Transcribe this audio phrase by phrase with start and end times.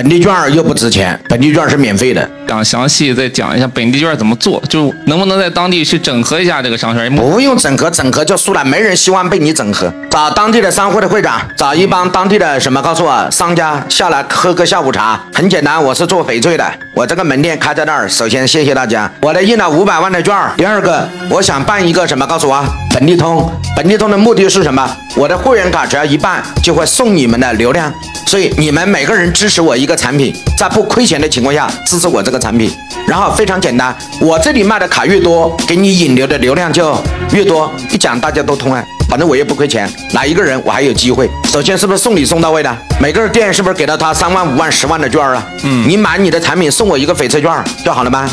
[0.00, 2.26] 本地券又不值钱，本地券是免费的。
[2.50, 7.14] 想详细再讲一下本地券怎么做，就能不能在当地去整合一下这个商圈？
[7.14, 9.92] 不用整合，整合就输了，没人希望被你整合。
[10.10, 15.20] 找当地的商会的会长，找一帮当地的什么，告诉我商家下来喝个下午茶。
[15.32, 18.08] 很简单，我是做翡翠的，我这个门店开在那儿。
[18.08, 20.34] 首先谢谢大家，我的印了五百万的券。
[20.56, 23.48] 第二个，我想办一个什么，告诉我，本地通。
[23.76, 24.90] 本地通的目的是什么？
[25.16, 27.92] 我的会员卡只要一办，就会送你们的流量。
[28.26, 32.70] 所以你们每个人支持我一个产品，在不亏钱的情况下支持我这个产品，
[33.06, 36.96] 然后非常简单，我这里卖的卡越多，给你引流的流量就
[37.32, 37.70] 越多。
[37.90, 41.30] 一讲大家都通啊，反正我也不亏钱，来一个人我还有机会。
[41.44, 42.76] 首先是不是送礼送到位的？
[43.00, 45.44] 每个店是不是给了他三万、五万、十万的券啊？
[45.64, 48.28] 嗯，你买你的产品送我一个翡翠券就好了吗？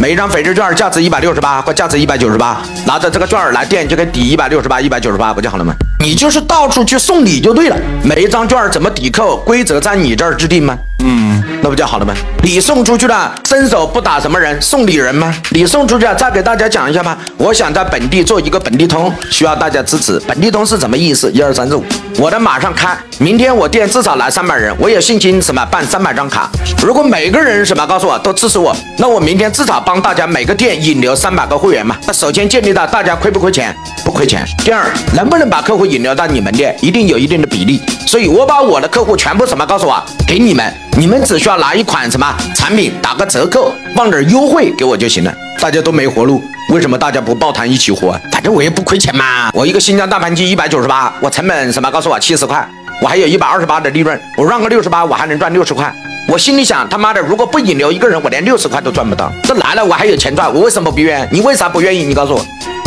[0.00, 5.74] 每一张翡翠券价值一百六十八或价值一百九十八，拿着这个券来店就可以抵一百六十八、一百九十八，不就好了吗？
[5.98, 10.74] 你就是到处去送礼就对了，每一张券怎么抵扣，规则在你这儿制定吗？
[11.04, 12.14] 嗯，那不就好了吗？
[12.42, 15.34] 礼送出去了，伸手不打什么人，送礼人吗？
[15.50, 17.18] 礼送出去了，再给大家讲一下吧。
[17.36, 20.18] 我想在本地做一个本地通，需要大家支持。
[20.26, 21.30] 本地通是什么意思？
[21.30, 21.84] 一二三四五，
[22.20, 26.50] 我的马上开，明天我店至少来三百人，我有信心什么办三百张卡。
[26.82, 31.96] 如果每个人什么告诉我都支持我，那我明天至少帮大家每个店引流三百个会员嘛。
[32.06, 33.74] 那首先建立到大家亏不亏钱？
[34.04, 34.46] 不亏钱。
[34.58, 36.76] 第二，能不能把客户引流到你们店？
[36.82, 37.80] 一定有一定的比例。
[38.06, 45.34] 所以我把我的客户全部什么告诉我，给你们，你们只需要拿一款什么产品打个折扣，放点优惠给我就行了。
[45.58, 48.16] 大家都没活路，为什么大家不抱团一起活？
[48.30, 49.50] 反正我也不亏钱嘛。
[49.52, 52.64] 我一个新疆大盘鸡一百九十八，我成本什么告诉我七十块，
[53.02, 55.92] 我还有一百二十八的利润，我让个六十八，我还能赚六十块。
[56.28, 59.32] 我心里想，他妈的，如果不引流一个人，我连六十块都赚不到。
[59.42, 61.28] 这来了，我还有钱赚，我为什么不愿意？
[61.32, 62.04] 你为啥不愿意？
[62.04, 62.46] 你告诉我。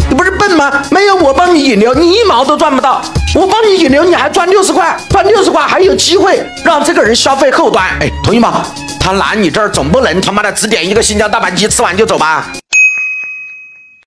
[0.09, 0.71] 你不是笨吗？
[0.89, 3.01] 没有我帮你引流，你一毛都赚不到。
[3.35, 7.85] 我帮你引流，你还赚六十块，赚六十块还有机会让这个人消费后端。
[7.99, 8.65] 哎，同意吗？
[8.97, 12.47] 他来你这儿总不能他妈的只点一个新疆大盘鸡，吃完就走吧？